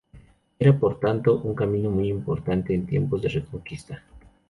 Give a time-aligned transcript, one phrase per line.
[0.57, 4.03] Era, por tanto, un camino muy importante en tiempos de reconquista.